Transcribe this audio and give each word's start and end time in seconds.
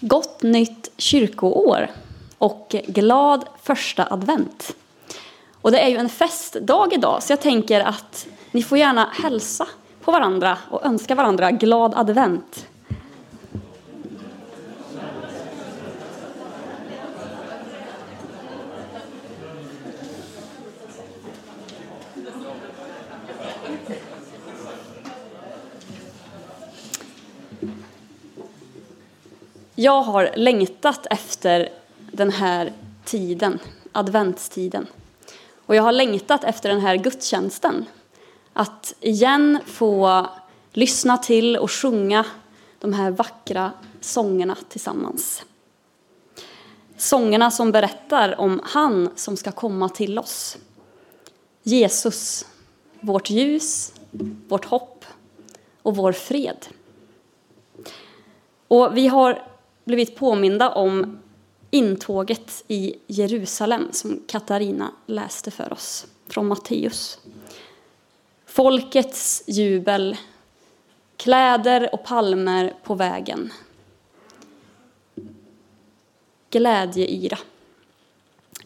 Gott 0.00 0.42
nytt 0.42 0.90
kyrkoår 0.96 1.90
och 2.38 2.74
glad 2.86 3.44
första 3.62 4.06
advent. 4.10 4.76
Och 5.60 5.70
det 5.70 5.80
är 5.80 5.88
ju 5.88 5.96
en 5.96 6.08
festdag 6.08 6.88
idag 6.92 7.22
så 7.22 7.32
jag 7.32 7.40
tänker 7.40 7.80
att 7.80 8.26
ni 8.52 8.62
får 8.62 8.78
gärna 8.78 9.08
hälsa 9.22 9.66
på 10.04 10.12
varandra 10.12 10.58
och 10.70 10.86
önska 10.86 11.14
varandra 11.14 11.50
glad 11.50 11.92
advent. 11.96 12.67
Jag 29.80 30.02
har 30.02 30.30
längtat 30.36 31.06
efter 31.10 31.68
den 32.12 32.30
här 32.30 32.72
tiden, 33.04 33.58
adventstiden. 33.92 34.86
Och 35.66 35.74
jag 35.74 35.82
har 35.82 35.92
längtat 35.92 36.44
efter 36.44 36.68
den 36.68 36.80
här 36.80 36.96
gudstjänsten. 36.96 37.84
Att 38.52 38.94
igen 39.00 39.58
få 39.66 40.26
lyssna 40.72 41.18
till 41.18 41.56
och 41.56 41.70
sjunga 41.70 42.24
de 42.78 42.92
här 42.92 43.10
vackra 43.10 43.72
sångerna 44.00 44.56
tillsammans. 44.68 45.44
Sångerna 46.96 47.50
som 47.50 47.72
berättar 47.72 48.40
om 48.40 48.60
han 48.64 49.10
som 49.16 49.36
ska 49.36 49.52
komma 49.52 49.88
till 49.88 50.18
oss. 50.18 50.56
Jesus, 51.62 52.46
vårt 53.00 53.30
ljus, 53.30 53.92
vårt 54.48 54.64
hopp 54.64 55.04
och 55.82 55.96
vår 55.96 56.12
fred. 56.12 56.66
Och 58.68 58.96
vi 58.96 59.08
har 59.08 59.48
blivit 59.88 60.16
påminda 60.16 60.70
om 60.70 61.18
intåget 61.70 62.64
i 62.68 62.94
Jerusalem 63.06 63.88
som 63.92 64.22
Katarina 64.26 64.92
läste 65.06 65.50
för 65.50 65.72
oss 65.72 66.06
från 66.26 66.46
Matteus. 66.46 67.18
Folkets 68.46 69.42
jubel, 69.46 70.16
kläder 71.16 71.94
och 71.94 72.04
palmer 72.04 72.74
på 72.84 72.94
vägen. 72.94 73.52
Glädjeyra. 76.50 77.38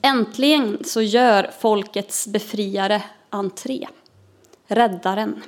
Äntligen 0.02 0.84
så 0.84 1.02
gör 1.02 1.50
folkets 1.60 2.26
befriare 2.26 3.02
entré, 3.30 3.88
räddaren, 4.66 5.42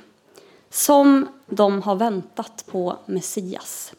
som 0.69 1.27
de 1.45 1.81
har 1.81 1.95
väntat 1.95 2.65
på 2.67 2.97
Messias 3.05 3.93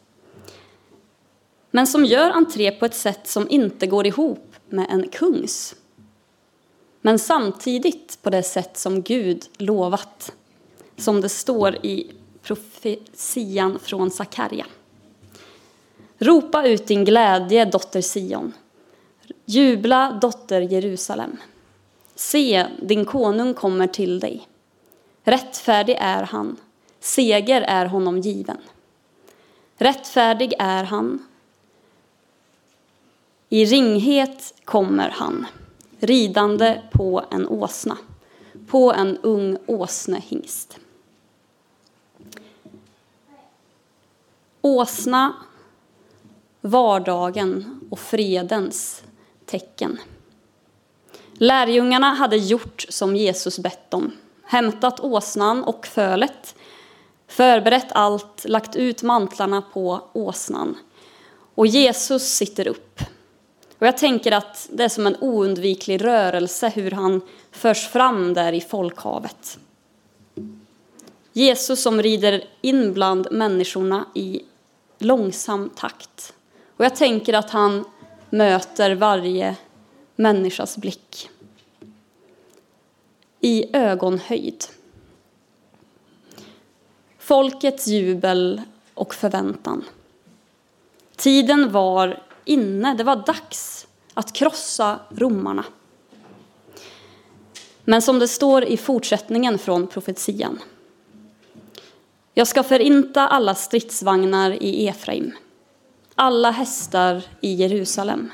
men 1.77 1.87
som 1.87 2.05
gör 2.05 2.29
entré 2.29 2.71
på 2.71 2.85
ett 2.85 2.95
sätt 2.95 3.27
som 3.27 3.49
inte 3.49 3.87
går 3.87 4.07
ihop 4.07 4.55
med 4.69 4.87
en 4.89 5.07
kungs. 5.07 5.75
Men 7.01 7.19
samtidigt 7.19 8.19
på 8.21 8.29
det 8.29 8.43
sätt 8.43 8.77
som 8.77 9.01
Gud 9.01 9.45
lovat, 9.57 10.31
som 10.95 11.21
det 11.21 11.29
står 11.29 11.75
i 11.85 12.11
profetian 12.41 13.79
från 13.79 14.11
Sakarja. 14.11 14.65
Ropa 16.17 16.67
ut 16.67 16.87
din 16.87 17.05
glädje, 17.05 17.65
dotter 17.65 18.01
Sion. 18.01 18.53
Jubla, 19.45 20.19
dotter 20.21 20.61
Jerusalem. 20.61 21.37
Se, 22.15 22.67
din 22.81 23.05
konung 23.05 23.53
kommer 23.53 23.87
till 23.87 24.19
dig. 24.19 24.47
Rättfärdig 25.23 25.97
är 25.99 26.23
han, 26.23 26.57
seger 26.99 27.61
är 27.61 27.85
honom 27.85 28.19
given. 28.19 28.57
Rättfärdig 29.77 30.53
är 30.59 30.83
han, 30.83 31.26
i 33.49 33.65
ringhet 33.65 34.53
kommer 34.65 35.09
han, 35.09 35.45
ridande 35.99 36.81
på 36.91 37.23
en 37.31 37.47
åsna, 37.47 37.97
på 38.67 38.93
en 38.93 39.17
ung 39.17 39.57
åsnehingst. 39.65 40.77
Åsna, 44.61 45.33
vardagen 46.61 47.81
och 47.89 47.99
fredens 47.99 49.03
tecken. 49.45 49.99
Lärjungarna 51.33 52.13
hade 52.13 52.37
gjort 52.37 52.85
som 52.89 53.15
Jesus 53.15 53.59
bett 53.59 53.91
dem, 53.91 54.11
hämtat 54.43 54.99
åsnan 54.99 55.63
och 55.63 55.87
fölet, 55.87 56.55
förberett 57.27 57.91
allt, 57.91 58.45
lagt 58.45 58.75
ut 58.75 59.03
mantlarna 59.03 59.61
på 59.61 60.01
åsnan. 60.13 60.77
Och 61.55 61.67
Jesus 61.67 62.23
sitter 62.23 62.67
upp 62.67 63.01
och 63.79 63.87
jag 63.87 63.97
tänker 63.97 64.31
att 64.31 64.69
det 64.71 64.83
är 64.83 64.89
som 64.89 65.07
en 65.07 65.15
oundviklig 65.19 66.03
rörelse 66.03 66.71
hur 66.75 66.91
han 66.91 67.21
förs 67.51 67.87
fram 67.87 68.33
där 68.33 68.53
i 68.53 68.61
folkhavet. 68.61 69.59
Jesus 71.33 71.81
som 71.81 72.01
rider 72.01 72.43
in 72.61 72.93
bland 72.93 73.27
människorna 73.31 74.05
i 74.15 74.41
långsam 74.99 75.69
takt. 75.75 76.33
Och 76.77 76.85
jag 76.85 76.95
tänker 76.95 77.33
att 77.33 77.49
han 77.49 77.85
möter 78.29 78.95
varje 78.95 79.55
människas 80.15 80.77
blick 80.77 81.29
i 83.39 83.75
ögonhöjd. 83.75 84.65
Folkets 87.17 87.87
jubel 87.87 88.61
och 88.93 89.15
förväntan. 89.15 89.83
Tiden 91.15 91.71
var 91.71 92.23
inne, 92.49 92.93
det 92.93 93.03
var 93.03 93.15
dags 93.15 93.87
att 94.13 94.33
krossa 94.33 94.99
romarna. 95.09 95.65
Men 97.83 98.01
som 98.01 98.19
det 98.19 98.27
står 98.27 98.63
i 98.63 98.77
fortsättningen 98.77 99.57
från 99.57 99.87
profetian. 99.87 100.59
Jag 102.33 102.47
ska 102.47 102.63
förinta 102.63 103.27
alla 103.27 103.55
stridsvagnar 103.55 104.63
i 104.63 104.87
Efraim, 104.87 105.31
alla 106.15 106.51
hästar 106.51 107.23
i 107.41 107.53
Jerusalem. 107.53 108.31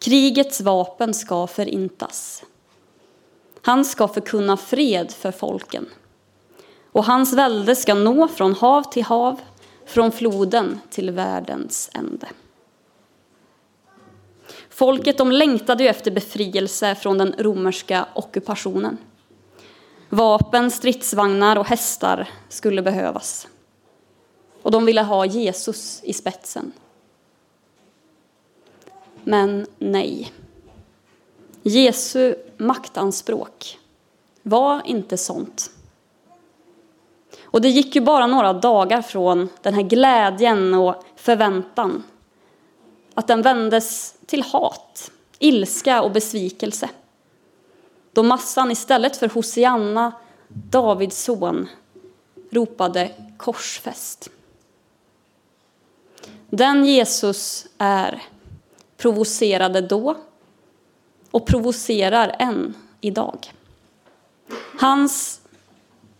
Krigets 0.00 0.60
vapen 0.60 1.14
ska 1.14 1.46
förintas. 1.46 2.44
Han 3.62 3.84
ska 3.84 4.08
förkunna 4.08 4.56
fred 4.56 5.12
för 5.12 5.32
folken. 5.32 5.86
Och 6.92 7.04
hans 7.04 7.32
välde 7.32 7.76
ska 7.76 7.94
nå 7.94 8.28
från 8.28 8.54
hav 8.54 8.82
till 8.92 9.04
hav, 9.04 9.40
från 9.86 10.12
floden 10.12 10.80
till 10.90 11.10
världens 11.10 11.90
ände. 11.92 12.28
Folket 14.74 15.18
de 15.18 15.32
längtade 15.32 15.82
ju 15.82 15.88
efter 15.88 16.10
befrielse 16.10 16.94
från 16.94 17.18
den 17.18 17.34
romerska 17.38 18.06
ockupationen. 18.14 18.98
Vapen, 20.08 20.70
stridsvagnar 20.70 21.56
och 21.56 21.66
hästar 21.66 22.28
skulle 22.48 22.82
behövas. 22.82 23.48
Och 24.62 24.70
de 24.70 24.84
ville 24.84 25.02
ha 25.02 25.26
Jesus 25.26 26.00
i 26.04 26.12
spetsen. 26.12 26.72
Men 29.24 29.66
nej. 29.78 30.32
Jesu 31.62 32.34
maktanspråk 32.56 33.78
var 34.42 34.82
inte 34.86 35.16
sånt. 35.16 35.70
Och 37.42 37.60
det 37.60 37.68
gick 37.68 37.94
ju 37.94 38.00
bara 38.00 38.26
några 38.26 38.52
dagar 38.52 39.02
från 39.02 39.48
den 39.62 39.74
här 39.74 39.82
glädjen 39.82 40.74
och 40.74 41.04
förväntan 41.16 42.02
att 43.14 43.26
den 43.26 43.42
vändes 43.42 44.14
till 44.26 44.42
hat, 44.42 45.10
ilska 45.38 46.02
och 46.02 46.12
besvikelse. 46.12 46.88
Då 48.12 48.22
massan 48.22 48.70
istället 48.70 49.16
för 49.16 49.28
Hosianna, 49.28 50.12
Davids 50.48 51.24
son, 51.24 51.68
ropade 52.50 53.10
korsfäst. 53.36 54.30
Den 56.50 56.84
Jesus 56.84 57.66
är 57.78 58.22
provocerade 58.96 59.80
då 59.80 60.16
och 61.30 61.46
provocerar 61.46 62.36
än 62.38 62.74
idag. 63.00 63.52
Hans 64.80 65.40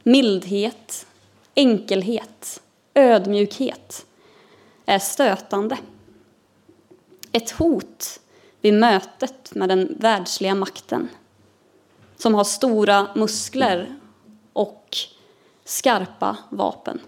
mildhet, 0.03 1.07
enkelhet, 1.55 2.63
ödmjukhet 2.95 4.07
är 4.87 4.99
stötande 4.99 5.79
ett 7.35 7.51
hot 7.51 8.21
vid 8.61 8.75
mötet 8.75 9.55
med 9.55 9.69
den 9.69 9.97
världsliga 10.01 10.55
makten 10.55 11.09
som 12.17 12.35
har 12.35 12.45
stora 12.45 13.09
muskler 13.15 13.99
och 14.53 14.97
skarpa 15.65 16.37
vapen. 16.51 17.01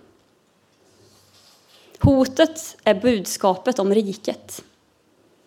Hotet 2.01 2.77
är 2.85 2.95
budskapet 2.95 3.79
om 3.79 3.95
riket 3.95 4.65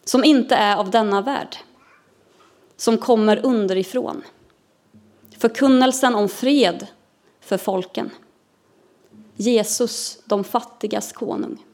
som 0.04 0.24
inte 0.24 0.56
är 0.56 0.76
av 0.76 0.92
denna 0.92 1.22
värld, 1.22 1.58
som 2.78 2.98
kommer 2.98 3.46
underifrån. 3.46 4.22
Förkunnelsen 5.38 6.16
om 6.16 6.30
fred 6.30 6.88
för 7.40 7.58
folken. 7.58 8.10
Jesus, 9.36 10.22
de 10.26 10.44
fattigas 10.44 11.14
konung. 11.14 11.66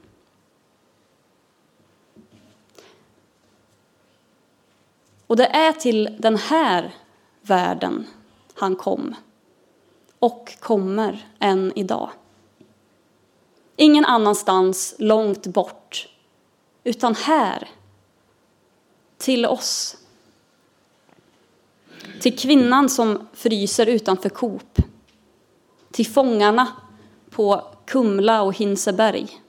Och 5.27 5.35
det 5.35 5.45
är 5.45 5.71
till 5.73 6.17
den 6.19 6.35
här 6.35 6.95
världen 7.41 8.07
han 8.53 8.75
kom 8.75 9.15
och 10.19 10.57
kommer 10.59 11.27
än 11.39 11.71
idag. 11.75 12.09
Ingen 13.75 14.05
annanstans 14.05 14.95
långt 14.99 15.47
bort, 15.47 16.07
utan 16.83 17.15
här, 17.15 17.69
till 19.17 19.45
oss. 19.45 19.97
Till 22.21 22.37
kvinnan 22.37 22.89
som 22.89 23.27
fryser 23.33 23.85
utanför 23.85 24.29
Coop. 24.29 24.79
Till 25.91 26.07
fångarna 26.07 26.67
på 27.29 27.67
Kumla 27.85 28.41
och 28.41 28.53
Hinseberg. 28.53 29.41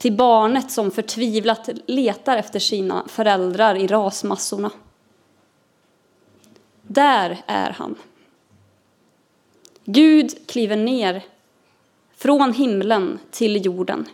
Till 0.00 0.12
barnet 0.12 0.70
som 0.70 0.90
förtvivlat 0.90 1.68
letar 1.86 2.36
efter 2.36 2.58
sina 2.58 3.04
föräldrar 3.08 3.74
i 3.74 3.86
rasmassorna. 3.86 4.70
Där 6.82 7.42
är 7.46 7.70
han. 7.70 7.94
Gud 9.84 10.48
kliver 10.48 10.76
ner 10.76 11.24
från 12.16 12.52
himlen 12.52 13.18
till 13.30 13.66
jorden, 13.66 14.08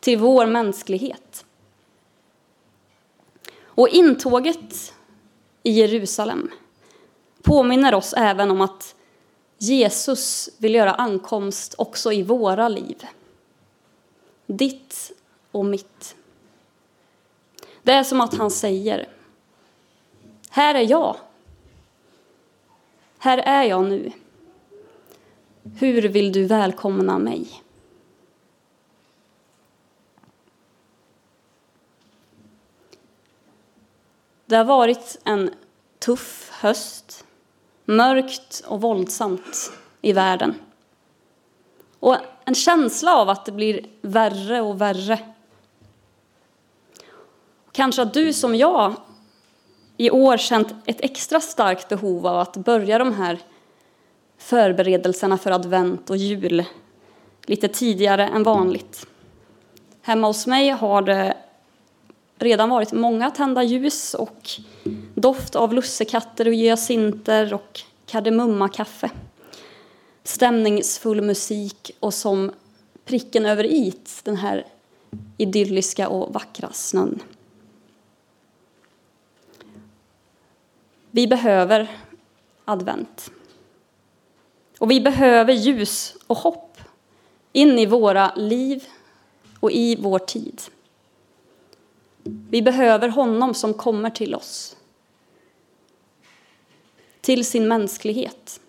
till 0.00 0.18
vår 0.18 0.46
mänsklighet. 0.46 1.44
Och 3.62 3.88
intåget 3.88 4.94
i 5.62 5.70
Jerusalem 5.70 6.50
påminner 7.42 7.94
oss 7.94 8.14
även 8.16 8.50
om 8.50 8.60
att 8.60 8.94
Jesus 9.58 10.50
vill 10.58 10.74
göra 10.74 10.94
ankomst 10.94 11.74
också 11.78 12.12
i 12.12 12.22
våra 12.22 12.68
liv. 12.68 13.06
Ditt 14.50 15.12
och 15.50 15.64
mitt. 15.64 16.16
Det 17.82 17.92
är 17.92 18.04
som 18.04 18.20
att 18.20 18.34
han 18.34 18.50
säger, 18.50 19.08
här 20.50 20.74
är 20.74 20.90
jag. 20.90 21.16
Här 23.18 23.38
är 23.38 23.62
jag 23.62 23.84
nu. 23.84 24.12
Hur 25.78 26.02
vill 26.08 26.32
du 26.32 26.44
välkomna 26.44 27.18
mig? 27.18 27.62
Det 34.46 34.56
har 34.56 34.64
varit 34.64 35.20
en 35.24 35.54
tuff 35.98 36.50
höst, 36.52 37.24
mörkt 37.84 38.64
och 38.66 38.80
våldsamt 38.80 39.72
i 40.00 40.12
världen. 40.12 40.54
Och 42.00 42.16
en 42.44 42.54
känsla 42.54 43.16
av 43.16 43.28
att 43.28 43.44
det 43.46 43.52
blir 43.52 43.86
värre 44.00 44.60
och 44.60 44.80
värre. 44.80 45.18
Kanske 47.72 48.02
att 48.02 48.14
du 48.14 48.32
som 48.32 48.54
jag 48.54 48.94
i 49.96 50.10
år 50.10 50.36
känt 50.36 50.74
ett 50.86 51.00
extra 51.00 51.40
starkt 51.40 51.88
behov 51.88 52.26
av 52.26 52.38
att 52.38 52.56
börja 52.56 52.98
de 52.98 53.12
här 53.14 53.38
förberedelserna 54.38 55.38
för 55.38 55.50
advent 55.50 56.10
och 56.10 56.16
jul 56.16 56.64
lite 57.46 57.68
tidigare 57.68 58.26
än 58.26 58.42
vanligt. 58.42 59.06
Hemma 60.02 60.26
hos 60.26 60.46
mig 60.46 60.68
har 60.68 61.02
det 61.02 61.36
redan 62.38 62.70
varit 62.70 62.92
många 62.92 63.30
tända 63.30 63.62
ljus 63.62 64.14
och 64.14 64.50
doft 65.14 65.56
av 65.56 65.74
lussekatter 65.74 66.48
och 66.48 66.54
hyacinter 66.54 67.54
och 67.54 67.80
kardemummakaffe. 68.06 69.10
Stämningsfull 70.28 71.22
musik 71.22 71.90
och 72.00 72.14
som 72.14 72.52
pricken 73.04 73.46
över 73.46 73.64
it, 73.64 74.20
den 74.24 74.36
här 74.36 74.66
idylliska 75.36 76.08
och 76.08 76.32
vackra 76.32 76.72
snön. 76.72 77.22
Vi 81.10 81.26
behöver 81.26 82.00
advent. 82.64 83.30
Och 84.78 84.90
vi 84.90 85.00
behöver 85.00 85.52
ljus 85.52 86.16
och 86.26 86.36
hopp 86.36 86.78
in 87.52 87.78
i 87.78 87.86
våra 87.86 88.34
liv 88.34 88.84
och 89.60 89.72
i 89.72 89.96
vår 89.96 90.18
tid. 90.18 90.62
Vi 92.50 92.62
behöver 92.62 93.08
honom 93.08 93.54
som 93.54 93.74
kommer 93.74 94.10
till 94.10 94.34
oss, 94.34 94.76
till 97.20 97.44
sin 97.44 97.68
mänsklighet, 97.68 98.60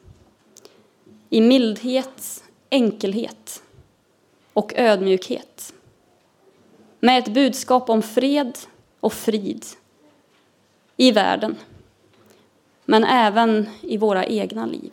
i 1.29 1.41
mildhet, 1.41 2.43
enkelhet 2.69 3.63
och 4.53 4.73
ödmjukhet, 4.75 5.73
med 6.99 7.19
ett 7.19 7.33
budskap 7.33 7.89
om 7.89 8.01
fred 8.01 8.57
och 8.99 9.13
frid 9.13 9.65
i 10.97 11.11
världen, 11.11 11.55
men 12.85 13.03
även 13.03 13.69
i 13.81 13.97
våra 13.97 14.25
egna 14.25 14.65
liv. 14.65 14.91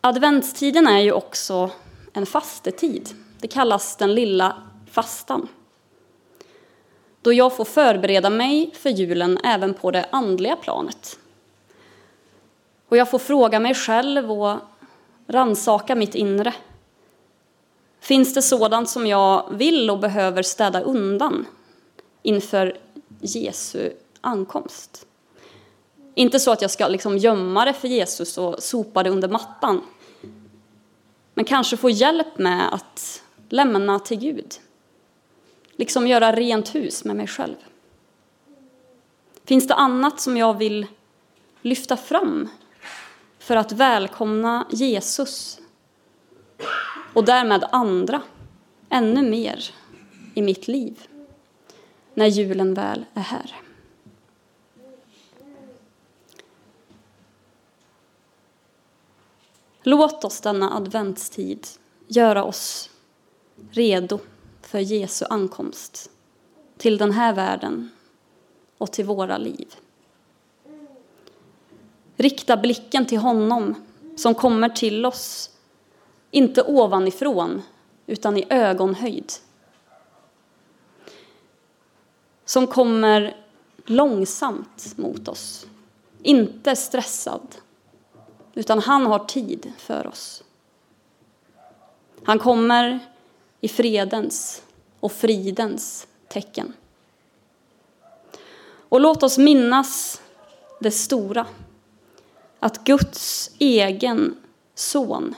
Adventstiden 0.00 0.86
är 0.86 1.00
ju 1.00 1.12
också 1.12 1.70
en 2.12 2.26
fastetid. 2.26 3.08
Det 3.40 3.48
kallas 3.48 3.96
den 3.96 4.14
lilla 4.14 4.62
fastan. 4.90 5.48
Då 7.22 7.32
jag 7.32 7.56
får 7.56 7.64
förbereda 7.64 8.30
mig 8.30 8.70
för 8.74 8.90
julen 8.90 9.38
även 9.44 9.74
på 9.74 9.90
det 9.90 10.06
andliga 10.10 10.56
planet. 10.56 11.18
Och 12.92 12.98
jag 12.98 13.10
får 13.10 13.18
fråga 13.18 13.60
mig 13.60 13.74
själv 13.74 14.32
och 14.32 14.58
ransaka 15.26 15.94
mitt 15.94 16.14
inre. 16.14 16.54
Finns 18.00 18.34
det 18.34 18.42
sådant 18.42 18.88
som 18.88 19.06
jag 19.06 19.50
vill 19.52 19.90
och 19.90 19.98
behöver 19.98 20.42
städa 20.42 20.80
undan 20.80 21.46
inför 22.22 22.78
Jesu 23.20 23.92
ankomst? 24.20 25.06
Inte 26.14 26.40
så 26.40 26.52
att 26.52 26.62
jag 26.62 26.70
ska 26.70 26.88
liksom 26.88 27.18
gömma 27.18 27.64
det 27.64 27.72
för 27.72 27.88
Jesus 27.88 28.38
och 28.38 28.62
sopa 28.62 29.02
det 29.02 29.10
under 29.10 29.28
mattan. 29.28 29.80
Men 31.34 31.44
kanske 31.44 31.76
få 31.76 31.90
hjälp 31.90 32.38
med 32.38 32.74
att 32.74 33.22
lämna 33.48 33.98
till 33.98 34.18
Gud. 34.18 34.54
Liksom 35.76 36.06
göra 36.06 36.32
rent 36.32 36.74
hus 36.74 37.04
med 37.04 37.16
mig 37.16 37.26
själv. 37.26 37.56
Finns 39.44 39.68
det 39.68 39.74
annat 39.74 40.20
som 40.20 40.36
jag 40.36 40.58
vill 40.58 40.86
lyfta 41.62 41.96
fram 41.96 42.48
för 43.42 43.56
att 43.56 43.72
välkomna 43.72 44.66
Jesus 44.70 45.60
och 47.14 47.24
därmed 47.24 47.64
andra 47.72 48.22
ännu 48.88 49.30
mer 49.30 49.64
i 50.34 50.42
mitt 50.42 50.68
liv 50.68 51.06
när 52.14 52.26
julen 52.26 52.74
väl 52.74 53.04
är 53.14 53.20
här? 53.20 53.56
Låt 59.82 60.24
oss 60.24 60.40
denna 60.40 60.76
adventstid 60.76 61.66
göra 62.08 62.44
oss 62.44 62.90
redo 63.70 64.18
för 64.60 64.78
Jesu 64.78 65.24
ankomst 65.30 66.10
till 66.76 66.98
den 66.98 67.12
här 67.12 67.32
världen 67.32 67.90
och 68.78 68.92
till 68.92 69.04
våra 69.04 69.38
liv. 69.38 69.74
Rikta 72.22 72.56
blicken 72.56 73.06
till 73.06 73.18
honom 73.18 73.74
som 74.16 74.34
kommer 74.34 74.68
till 74.68 75.06
oss, 75.06 75.50
inte 76.30 76.62
ovanifrån, 76.62 77.62
utan 78.06 78.36
i 78.36 78.46
ögonhöjd. 78.48 79.32
Som 82.44 82.66
kommer 82.66 83.36
långsamt 83.84 84.94
mot 84.96 85.28
oss, 85.28 85.66
inte 86.22 86.76
stressad 86.76 87.56
utan 88.54 88.78
han 88.78 89.06
har 89.06 89.18
tid 89.18 89.72
för 89.78 90.06
oss. 90.06 90.44
Han 92.24 92.38
kommer 92.38 92.98
i 93.60 93.68
fredens 93.68 94.62
och 95.00 95.12
fridens 95.12 96.06
tecken. 96.28 96.72
Och 98.88 99.00
låt 99.00 99.22
oss 99.22 99.38
minnas 99.38 100.22
det 100.80 100.90
stora, 100.90 101.46
att 102.62 102.84
Guds 102.84 103.50
egen 103.58 104.36
son 104.74 105.34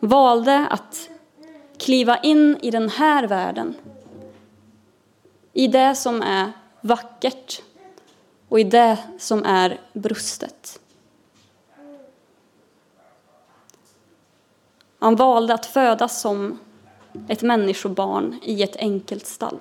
valde 0.00 0.66
att 0.70 1.08
kliva 1.78 2.18
in 2.18 2.58
i 2.62 2.70
den 2.70 2.88
här 2.88 3.26
världen, 3.26 3.74
i 5.52 5.66
det 5.66 5.94
som 5.94 6.22
är 6.22 6.52
vackert 6.80 7.62
och 8.48 8.60
i 8.60 8.64
det 8.64 8.98
som 9.18 9.44
är 9.44 9.80
brustet. 9.92 10.80
Han 14.98 15.16
valde 15.16 15.54
att 15.54 15.66
födas 15.66 16.20
som 16.20 16.58
ett 17.28 17.42
människobarn 17.42 18.40
i 18.42 18.62
ett 18.62 18.76
enkelt 18.76 19.26
stall. 19.26 19.58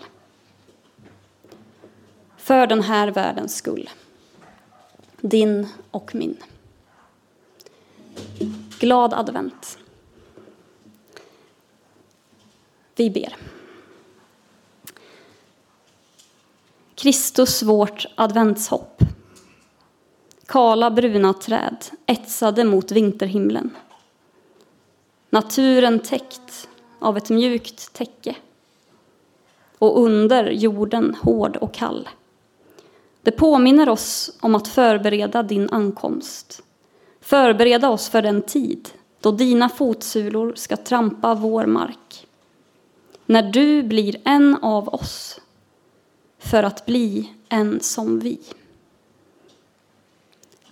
För 2.38 2.68
den 2.68 2.82
här 2.82 3.08
världens 3.08 3.56
skull. 3.56 3.90
Din 5.22 5.68
och 5.92 6.16
min. 6.16 6.38
Glad 8.80 9.14
advent. 9.14 9.78
Vi 12.96 13.10
ber. 13.10 13.36
Kristus, 16.96 17.64
vårt 17.64 18.06
adventshopp. 18.16 19.04
Kala 20.46 20.92
bruna 20.92 21.34
träd 21.34 21.86
etsade 22.06 22.64
mot 22.64 22.92
vinterhimlen. 22.92 23.78
Naturen 25.30 26.00
täckt 26.00 26.70
av 27.00 27.18
ett 27.18 27.30
mjukt 27.30 27.94
täcke 27.94 28.36
och 29.78 30.04
under 30.04 30.52
jorden 30.52 31.16
hård 31.22 31.58
och 31.58 31.74
kall. 31.74 32.10
Det 33.22 33.32
påminner 33.32 33.90
oss 33.90 34.32
om 34.40 34.56
att 34.56 34.68
förbereda 34.68 35.44
din 35.44 35.70
ankomst. 35.70 36.64
Förbereda 37.22 37.90
oss 37.90 38.10
för 38.10 38.22
den 38.22 38.42
tid 38.42 38.90
då 39.20 39.32
dina 39.32 39.70
fotsulor 39.70 40.54
ska 40.56 40.78
trampa 40.78 41.34
vår 41.34 41.66
mark. 41.66 42.28
När 43.26 43.44
du 43.52 43.84
blir 43.84 44.16
en 44.24 44.56
av 44.56 44.90
oss 44.90 45.42
för 46.40 46.64
att 46.64 46.86
bli 46.86 47.34
en 47.50 47.80
som 47.80 48.20
vi. 48.20 48.40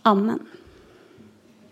Amen. 0.01 0.47